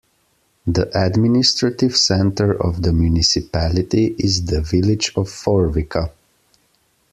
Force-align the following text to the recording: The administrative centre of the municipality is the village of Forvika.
The 0.65 0.89
administrative 0.97 1.95
centre 1.95 2.53
of 2.59 2.81
the 2.81 2.91
municipality 2.91 4.15
is 4.17 4.43
the 4.47 4.59
village 4.59 5.09
of 5.15 5.27
Forvika. 5.29 6.09